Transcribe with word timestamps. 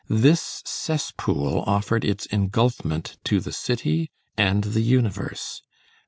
This 0.09 0.63
cesspool 0.65 1.61
offered 1.67 2.03
its 2.03 2.25
engulfment 2.31 3.17
to 3.25 3.39
the 3.39 3.51
city 3.53 4.09
and 4.35 4.63
the 4.63 4.81
universe. 4.81 5.61